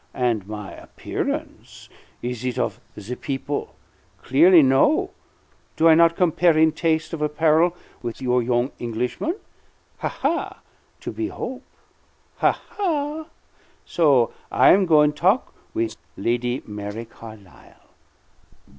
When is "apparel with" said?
7.21-8.19